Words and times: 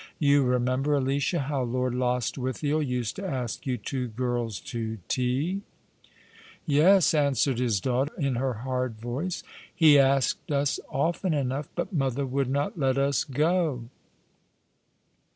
You 0.17 0.41
remember, 0.41 0.95
Alicia, 0.95 1.41
how 1.41 1.61
Lord 1.61 1.93
Lostwithiel 1.93 2.81
used 2.81 3.15
to 3.17 3.23
ask 3.27 3.67
you 3.67 3.77
two 3.77 4.07
girls 4.07 4.59
to 4.61 4.97
tea?"" 5.07 5.61
Yes," 6.65 7.13
answered 7.13 7.59
his 7.59 7.79
daughter, 7.79 8.11
in 8.17 8.33
her 8.37 8.53
hard 8.65 8.95
voice.'' 8.95 9.43
He 9.85 9.99
asked 9.99 10.51
us 10.51 10.79
often 10.89 11.35
enough, 11.35 11.69
but 11.75 11.93
mother 11.93 12.25
would 12.25 12.49
not 12.49 12.79
let 12.79 12.97
us 12.97 13.23
go." 13.23 13.89